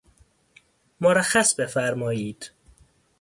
مرخص 1.01 1.55
بفرمائید! 1.59 2.51